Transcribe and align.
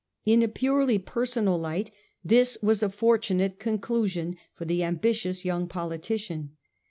In 0.25 0.41
a 0.41 0.47
purely 0.47 0.97
personal 0.97 1.59
light 1.59 1.91
this 2.25 2.57
was 2.63 2.81
a 2.81 2.89
fortunate 2.89 3.59
conclusion 3.59 4.35
for 4.55 4.65
the 4.65 4.83
ambitious 4.83 5.45
young 5.45 5.67
politician. 5.67 6.57